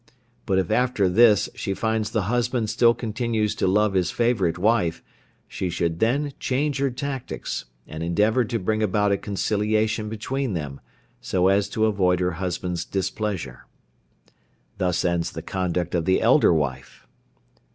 But 0.47 0.57
if 0.57 0.71
after 0.71 1.03
all 1.03 1.11
this 1.11 1.47
she 1.53 1.75
finds 1.75 2.09
the 2.09 2.23
husband 2.23 2.71
still 2.71 2.95
continues 2.95 3.53
to 3.53 3.67
love 3.67 3.93
his 3.93 4.09
favourite 4.09 4.57
wife 4.57 5.03
she 5.47 5.69
should 5.69 5.99
then 5.99 6.33
change 6.39 6.79
her 6.79 6.89
tactics, 6.89 7.65
and 7.87 8.01
endeavour 8.01 8.43
to 8.45 8.57
bring 8.57 8.81
about 8.81 9.11
a 9.11 9.17
conciliation 9.19 10.09
between 10.09 10.53
them, 10.53 10.81
so 11.19 11.49
as 11.49 11.69
to 11.69 11.85
avoid 11.85 12.19
her 12.19 12.31
husband's 12.41 12.83
displeasure. 12.83 13.67
Thus 14.79 15.05
ends 15.05 15.33
the 15.33 15.43
conduct 15.43 15.93
of 15.93 16.05
the 16.05 16.19
elder 16.19 16.51
wife. 16.51 17.05